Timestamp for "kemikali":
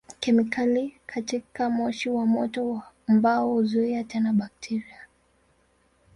0.19-0.95